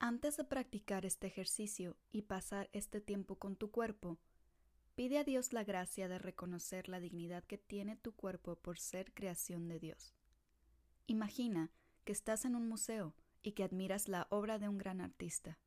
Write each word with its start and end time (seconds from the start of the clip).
Antes 0.00 0.36
de 0.36 0.44
practicar 0.44 1.04
este 1.04 1.26
ejercicio 1.26 1.96
y 2.12 2.22
pasar 2.22 2.70
este 2.72 3.00
tiempo 3.00 3.36
con 3.36 3.56
tu 3.56 3.72
cuerpo, 3.72 4.20
pide 4.94 5.18
a 5.18 5.24
Dios 5.24 5.52
la 5.52 5.64
gracia 5.64 6.06
de 6.06 6.20
reconocer 6.20 6.88
la 6.88 7.00
dignidad 7.00 7.42
que 7.42 7.58
tiene 7.58 7.96
tu 7.96 8.12
cuerpo 8.14 8.54
por 8.54 8.78
ser 8.78 9.12
creación 9.12 9.66
de 9.66 9.80
Dios. 9.80 10.14
Imagina 11.08 11.72
que 12.04 12.12
estás 12.12 12.44
en 12.44 12.54
un 12.54 12.68
museo 12.68 13.16
y 13.42 13.52
que 13.52 13.64
admiras 13.64 14.06
la 14.06 14.28
obra 14.30 14.60
de 14.60 14.68
un 14.68 14.78
gran 14.78 15.00
artista. 15.00 15.58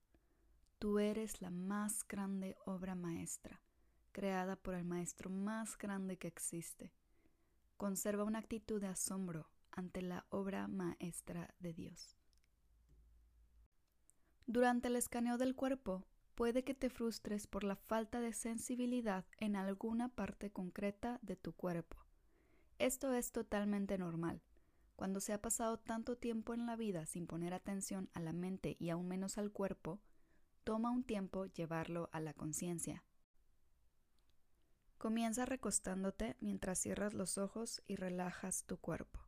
Tú 0.79 0.99
eres 0.99 1.41
la 1.41 1.49
más 1.49 2.07
grande 2.07 2.55
obra 2.65 2.95
maestra, 2.95 3.61
creada 4.13 4.55
por 4.55 4.75
el 4.75 4.85
maestro 4.85 5.29
más 5.29 5.77
grande 5.77 6.17
que 6.17 6.29
existe. 6.29 6.93
Conserva 7.75 8.23
una 8.23 8.39
actitud 8.39 8.79
de 8.79 8.87
asombro 8.87 9.51
ante 9.71 10.01
la 10.01 10.25
obra 10.29 10.69
maestra 10.69 11.53
de 11.59 11.73
Dios. 11.73 12.20
Durante 14.51 14.89
el 14.89 14.97
escaneo 14.97 15.37
del 15.37 15.55
cuerpo, 15.55 16.03
puede 16.35 16.65
que 16.65 16.73
te 16.73 16.89
frustres 16.89 17.47
por 17.47 17.63
la 17.63 17.77
falta 17.77 18.19
de 18.19 18.33
sensibilidad 18.33 19.23
en 19.37 19.55
alguna 19.55 20.09
parte 20.09 20.51
concreta 20.51 21.19
de 21.21 21.37
tu 21.37 21.53
cuerpo. 21.53 21.95
Esto 22.77 23.13
es 23.13 23.31
totalmente 23.31 23.97
normal. 23.97 24.41
Cuando 24.97 25.21
se 25.21 25.31
ha 25.31 25.41
pasado 25.41 25.79
tanto 25.79 26.17
tiempo 26.17 26.53
en 26.53 26.65
la 26.65 26.75
vida 26.75 27.05
sin 27.05 27.27
poner 27.27 27.53
atención 27.53 28.09
a 28.13 28.19
la 28.19 28.33
mente 28.33 28.75
y 28.77 28.89
aún 28.89 29.07
menos 29.07 29.37
al 29.37 29.53
cuerpo, 29.53 30.01
toma 30.65 30.91
un 30.91 31.05
tiempo 31.05 31.45
llevarlo 31.45 32.09
a 32.11 32.19
la 32.19 32.33
conciencia. 32.33 33.05
Comienza 34.97 35.45
recostándote 35.45 36.35
mientras 36.41 36.77
cierras 36.77 37.13
los 37.13 37.37
ojos 37.37 37.81
y 37.87 37.95
relajas 37.95 38.65
tu 38.65 38.75
cuerpo. 38.75 39.21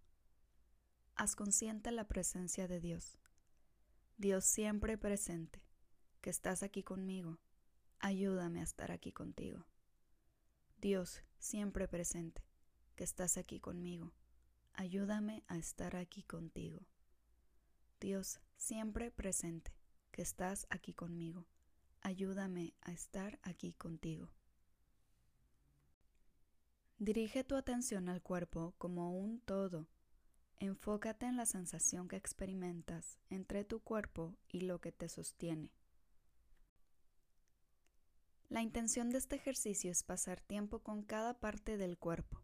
Haz 1.15 1.37
consciente 1.37 1.93
la 1.93 2.09
presencia 2.09 2.67
de 2.67 2.81
Dios. 2.81 3.22
Dios 4.17 4.45
siempre 4.45 4.97
presente, 4.97 5.61
que 6.21 6.29
estás 6.29 6.61
aquí 6.61 6.83
conmigo. 6.83 7.39
Ayúdame 7.99 8.59
a 8.59 8.63
estar 8.63 8.91
aquí 8.91 9.11
contigo. 9.11 9.65
Dios 10.77 11.23
siempre 11.39 11.87
presente, 11.87 12.43
que 12.95 13.03
estás 13.03 13.37
aquí 13.37 13.59
conmigo. 13.59 14.13
Ayúdame 14.73 15.43
a 15.47 15.57
estar 15.57 15.95
aquí 15.95 16.23
contigo. 16.23 16.85
Dios 17.99 18.39
siempre 18.55 19.09
presente, 19.09 19.73
que 20.11 20.21
estás 20.21 20.67
aquí 20.69 20.93
conmigo. 20.93 21.47
Ayúdame 22.01 22.75
a 22.81 22.91
estar 22.91 23.39
aquí 23.41 23.73
contigo. 23.73 24.29
Dirige 26.99 27.43
tu 27.43 27.55
atención 27.55 28.09
al 28.09 28.21
cuerpo 28.21 28.75
como 28.77 29.17
un 29.17 29.39
todo. 29.39 29.87
Enfócate 30.63 31.25
en 31.25 31.35
la 31.35 31.45
sensación 31.45 32.07
que 32.07 32.15
experimentas 32.15 33.19
entre 33.29 33.65
tu 33.65 33.81
cuerpo 33.81 34.33
y 34.47 34.61
lo 34.61 34.79
que 34.79 34.93
te 34.93 35.09
sostiene. 35.09 35.73
La 38.47 38.61
intención 38.61 39.09
de 39.09 39.17
este 39.17 39.35
ejercicio 39.35 39.91
es 39.91 40.03
pasar 40.03 40.39
tiempo 40.39 40.79
con 40.79 41.03
cada 41.03 41.37
parte 41.37 41.75
del 41.75 41.97
cuerpo, 41.97 42.41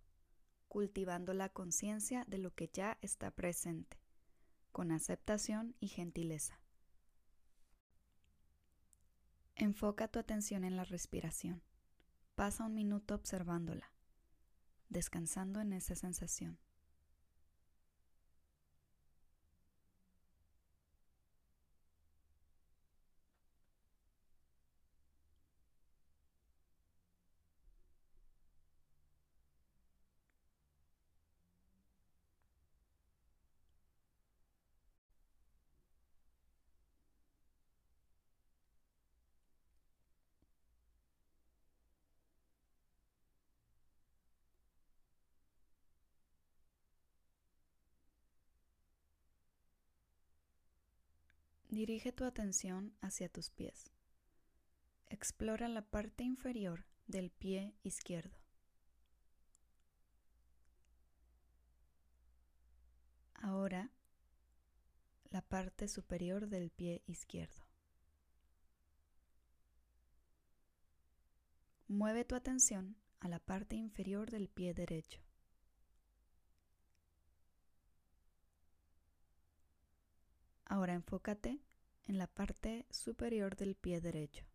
cultivando 0.68 1.34
la 1.34 1.48
conciencia 1.48 2.26
de 2.28 2.40
lo 2.40 2.54
que 2.54 2.68
ya 2.68 2.98
está 3.02 3.32
presente, 3.32 3.98
con 4.74 4.92
aceptación 4.92 5.74
y 5.80 5.88
gentileza. 5.88 6.60
Enfoca 9.56 10.10
tu 10.10 10.20
atención 10.20 10.66
en 10.66 10.76
la 10.76 10.84
respiración. 10.84 11.62
Pasa 12.36 12.66
un 12.66 12.74
minuto 12.74 13.16
observándola 13.16 13.94
descansando 14.90 15.62
en 15.62 15.72
esa 15.72 15.96
sensación. 15.96 16.60
Dirige 51.70 52.12
tu 52.12 52.24
atención 52.26 52.96
hacia 53.00 53.30
tus 53.30 53.52
pies. 53.52 53.92
Explora 55.08 55.68
la 55.68 55.84
parte 55.84 56.24
inferior 56.24 56.88
del 57.06 57.30
pie 57.30 57.76
izquierdo. 57.84 58.36
Ahora, 63.36 63.92
la 65.30 65.44
parte 65.44 65.88
superior 65.88 66.48
del 66.48 66.72
pie 66.72 67.04
izquierdo. 67.06 67.64
Mueve 71.88 72.26
tu 72.26 72.34
atención 72.34 72.98
a 73.20 73.28
la 73.28 73.40
parte 73.40 73.76
inferior 73.76 74.32
del 74.32 74.50
pie 74.50 74.74
derecho. 74.74 75.22
Ahora 80.70 80.94
enfócate 80.94 81.60
en 82.04 82.20
la 82.20 82.28
parte 82.28 82.86
superior 82.92 83.56
del 83.56 83.76
pie 83.76 84.02
derecho. 84.02 84.46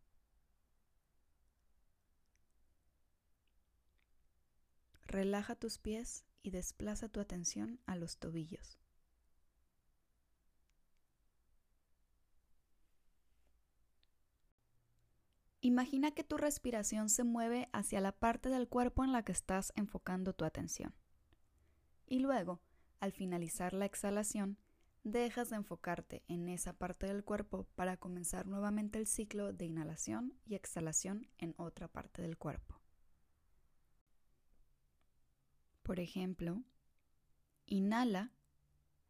Relaja 5.06 5.56
tus 5.56 5.78
pies 5.78 6.24
y 6.42 6.50
desplaza 6.50 7.08
tu 7.08 7.18
atención 7.18 7.80
a 7.86 7.96
los 7.96 8.16
tobillos. 8.18 8.78
Imagina 15.60 16.12
que 16.12 16.22
tu 16.22 16.36
respiración 16.36 17.08
se 17.08 17.24
mueve 17.24 17.68
hacia 17.72 18.00
la 18.00 18.12
parte 18.12 18.50
del 18.50 18.68
cuerpo 18.68 19.02
en 19.02 19.10
la 19.10 19.24
que 19.24 19.32
estás 19.32 19.72
enfocando 19.74 20.32
tu 20.32 20.44
atención. 20.44 20.94
Y 22.06 22.20
luego, 22.20 22.60
al 23.00 23.12
finalizar 23.12 23.72
la 23.72 23.86
exhalación, 23.86 24.58
dejas 25.04 25.50
de 25.50 25.56
enfocarte 25.56 26.24
en 26.28 26.48
esa 26.48 26.72
parte 26.72 27.06
del 27.06 27.24
cuerpo 27.24 27.68
para 27.74 27.98
comenzar 27.98 28.46
nuevamente 28.46 28.98
el 28.98 29.06
ciclo 29.06 29.52
de 29.52 29.66
inhalación 29.66 30.34
y 30.46 30.54
exhalación 30.54 31.28
en 31.38 31.54
otra 31.58 31.88
parte 31.88 32.22
del 32.22 32.38
cuerpo. 32.38 32.80
Por 35.82 36.00
ejemplo, 36.00 36.62
inhala 37.66 38.32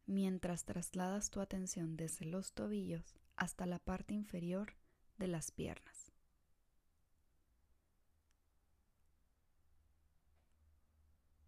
mientras 0.05 0.65
trasladas 0.65 1.31
tu 1.31 1.39
atención 1.39 1.95
desde 1.95 2.25
los 2.25 2.53
tobillos 2.53 3.15
hasta 3.37 3.65
la 3.65 3.79
parte 3.79 4.13
inferior 4.13 4.75
de 5.17 5.27
las 5.27 5.51
piernas. 5.51 6.11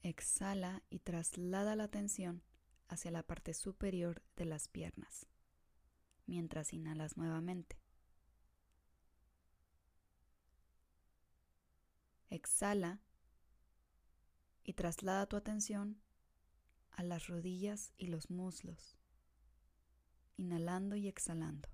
Exhala 0.01 0.81
y 0.89 0.99
traslada 0.99 1.75
la 1.75 1.83
atención 1.83 2.41
hacia 2.87 3.11
la 3.11 3.23
parte 3.23 3.53
superior 3.53 4.21
de 4.35 4.45
las 4.45 4.67
piernas, 4.67 5.27
mientras 6.25 6.73
inhalas 6.73 7.17
nuevamente. 7.17 7.79
Exhala 12.29 13.01
y 14.63 14.73
traslada 14.73 15.27
tu 15.27 15.37
atención 15.37 16.01
a 16.91 17.03
las 17.03 17.27
rodillas 17.27 17.93
y 17.97 18.07
los 18.07 18.29
muslos, 18.29 18.97
inhalando 20.35 20.95
y 20.95 21.07
exhalando. 21.07 21.69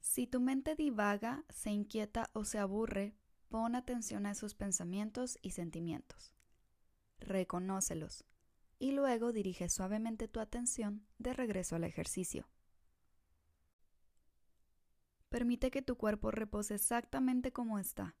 Si 0.00 0.26
tu 0.26 0.40
mente 0.40 0.76
divaga, 0.76 1.44
se 1.48 1.70
inquieta 1.70 2.30
o 2.32 2.44
se 2.44 2.58
aburre, 2.58 3.16
pon 3.48 3.74
atención 3.74 4.26
a 4.26 4.30
esos 4.30 4.54
pensamientos 4.54 5.38
y 5.42 5.50
sentimientos 5.50 6.35
reconócelos 7.18 8.24
y 8.78 8.92
luego 8.92 9.32
dirige 9.32 9.68
suavemente 9.68 10.28
tu 10.28 10.40
atención 10.40 11.06
de 11.18 11.32
regreso 11.32 11.76
al 11.76 11.84
ejercicio. 11.84 12.48
Permite 15.28 15.70
que 15.70 15.82
tu 15.82 15.96
cuerpo 15.96 16.30
repose 16.30 16.74
exactamente 16.74 17.52
como 17.52 17.78
está, 17.78 18.16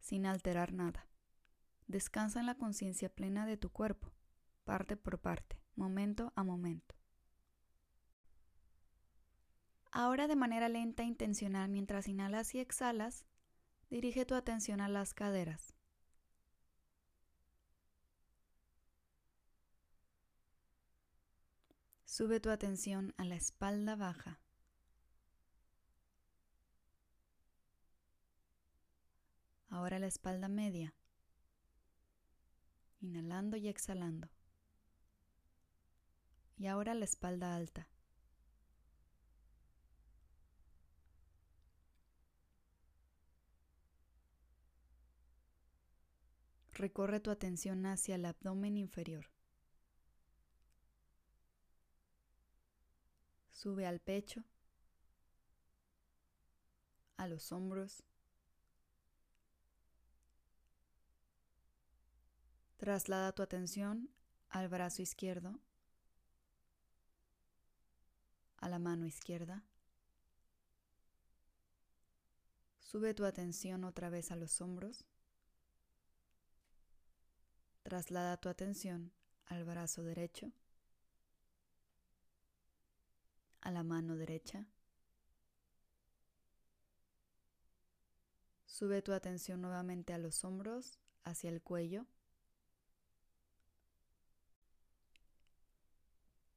sin 0.00 0.26
alterar 0.26 0.72
nada. 0.72 1.08
Descansa 1.86 2.40
en 2.40 2.46
la 2.46 2.56
conciencia 2.56 3.08
plena 3.08 3.46
de 3.46 3.56
tu 3.56 3.70
cuerpo, 3.70 4.12
parte 4.64 4.96
por 4.96 5.18
parte, 5.18 5.60
momento 5.76 6.32
a 6.36 6.44
momento. 6.44 6.94
Ahora 9.90 10.26
de 10.26 10.36
manera 10.36 10.68
lenta 10.68 11.02
e 11.02 11.06
intencional 11.06 11.68
mientras 11.68 12.08
inhalas 12.08 12.54
y 12.54 12.60
exhalas, 12.60 13.26
dirige 13.90 14.24
tu 14.24 14.34
atención 14.34 14.80
a 14.80 14.88
las 14.88 15.12
caderas. 15.12 15.71
Sube 22.14 22.40
tu 22.40 22.50
atención 22.50 23.14
a 23.16 23.24
la 23.24 23.36
espalda 23.36 23.96
baja. 23.96 24.38
Ahora 29.70 29.98
la 29.98 30.08
espalda 30.08 30.48
media. 30.48 30.94
Inhalando 33.00 33.56
y 33.56 33.66
exhalando. 33.66 34.28
Y 36.58 36.66
ahora 36.66 36.92
la 36.92 37.06
espalda 37.06 37.56
alta. 37.56 37.88
Recorre 46.72 47.20
tu 47.20 47.30
atención 47.30 47.86
hacia 47.86 48.16
el 48.16 48.26
abdomen 48.26 48.76
inferior. 48.76 49.30
Sube 53.62 53.86
al 53.86 54.00
pecho, 54.00 54.42
a 57.16 57.28
los 57.28 57.52
hombros. 57.52 58.02
Traslada 62.76 63.30
tu 63.30 63.40
atención 63.40 64.10
al 64.48 64.66
brazo 64.66 65.00
izquierdo, 65.00 65.60
a 68.56 68.68
la 68.68 68.80
mano 68.80 69.06
izquierda. 69.06 69.62
Sube 72.80 73.14
tu 73.14 73.24
atención 73.24 73.84
otra 73.84 74.10
vez 74.10 74.32
a 74.32 74.34
los 74.34 74.60
hombros. 74.60 75.04
Traslada 77.84 78.38
tu 78.38 78.48
atención 78.48 79.12
al 79.46 79.62
brazo 79.62 80.02
derecho, 80.02 80.50
a 83.62 83.70
la 83.70 83.82
mano 83.82 84.16
derecha. 84.16 84.66
Sube 88.66 89.02
tu 89.02 89.12
atención 89.12 89.62
nuevamente 89.62 90.12
a 90.12 90.18
los 90.18 90.44
hombros, 90.44 90.98
hacia 91.24 91.50
el 91.50 91.62
cuello. 91.62 92.06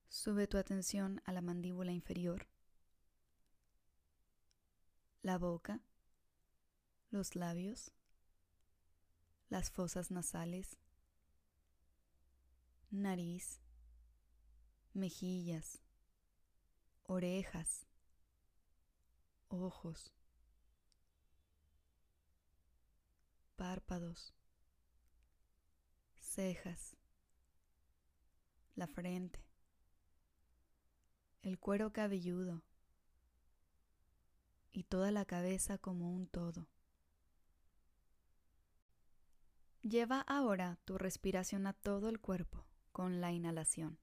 Sube 0.09 0.47
tu 0.47 0.57
atención 0.57 1.21
a 1.25 1.33
la 1.33 1.41
mandíbula 1.41 1.91
inferior, 1.91 2.47
la 5.21 5.37
boca, 5.37 5.81
los 7.11 7.35
labios, 7.35 7.91
las 9.49 9.69
fosas 9.69 10.09
nasales, 10.09 10.77
nariz, 12.89 13.59
mejillas, 14.93 15.84
orejas, 17.07 17.85
ojos, 19.47 20.13
párpados, 23.55 24.33
cejas, 26.19 26.97
la 28.75 28.87
frente, 28.87 29.39
el 31.41 31.59
cuero 31.59 31.93
cabelludo 31.93 32.63
y 34.71 34.83
toda 34.83 35.11
la 35.11 35.25
cabeza 35.25 35.77
como 35.77 36.11
un 36.11 36.27
todo. 36.27 36.67
Lleva 39.81 40.21
ahora 40.21 40.79
tu 40.83 40.97
respiración 40.97 41.67
a 41.67 41.73
todo 41.73 42.09
el 42.09 42.19
cuerpo 42.19 42.65
con 42.91 43.21
la 43.21 43.31
inhalación. 43.31 43.99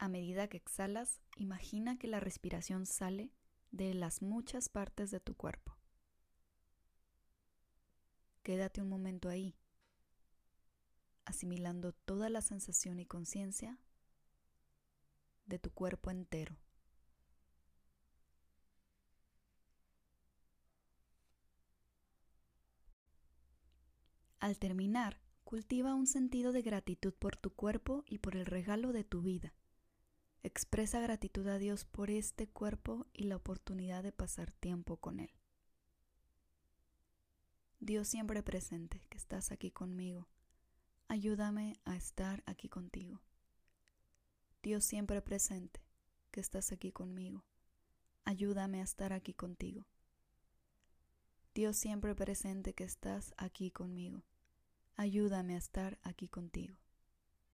A 0.00 0.08
medida 0.08 0.48
que 0.48 0.56
exhalas, 0.56 1.20
imagina 1.36 1.98
que 1.98 2.08
la 2.08 2.20
respiración 2.20 2.86
sale 2.86 3.34
de 3.70 3.92
las 3.92 4.22
muchas 4.22 4.70
partes 4.70 5.10
de 5.10 5.20
tu 5.20 5.34
cuerpo. 5.34 5.76
Quédate 8.42 8.80
un 8.80 8.88
momento 8.88 9.28
ahí, 9.28 9.54
asimilando 11.26 11.92
toda 11.92 12.30
la 12.30 12.40
sensación 12.40 12.98
y 12.98 13.04
conciencia 13.04 13.78
de 15.44 15.58
tu 15.58 15.70
cuerpo 15.70 16.10
entero. 16.10 16.56
Al 24.38 24.58
terminar, 24.58 25.20
Cultiva 25.50 25.96
un 25.96 26.06
sentido 26.06 26.52
de 26.52 26.62
gratitud 26.62 27.12
por 27.12 27.34
tu 27.36 27.50
cuerpo 27.50 28.04
y 28.06 28.18
por 28.18 28.36
el 28.36 28.46
regalo 28.46 28.92
de 28.92 29.02
tu 29.02 29.20
vida. 29.20 29.52
Expresa 30.42 31.00
gratitud 31.00 31.46
a 31.48 31.58
Dios 31.58 31.84
por 31.84 32.10
este 32.10 32.48
cuerpo 32.48 33.06
y 33.12 33.24
la 33.24 33.36
oportunidad 33.36 34.02
de 34.02 34.12
pasar 34.12 34.50
tiempo 34.52 34.96
con 34.96 35.20
Él. 35.20 35.30
Dios 37.78 38.08
siempre 38.08 38.42
presente, 38.42 39.02
que 39.10 39.18
estás 39.18 39.52
aquí 39.52 39.70
conmigo. 39.70 40.28
Ayúdame 41.08 41.74
a 41.84 41.94
estar 41.94 42.42
aquí 42.46 42.68
contigo. 42.68 43.20
Dios 44.62 44.84
siempre 44.84 45.20
presente, 45.20 45.80
que 46.30 46.40
estás 46.40 46.72
aquí 46.72 46.90
conmigo. 46.90 47.44
Ayúdame 48.24 48.80
a 48.80 48.84
estar 48.84 49.12
aquí 49.12 49.34
contigo. 49.34 49.86
Dios 51.54 51.76
siempre 51.76 52.14
presente, 52.14 52.72
que 52.74 52.84
estás 52.84 53.34
aquí 53.36 53.70
conmigo. 53.70 54.22
Ayúdame 54.96 55.54
a 55.54 55.58
estar 55.58 55.98
aquí 56.02 56.28
contigo. 56.28 56.76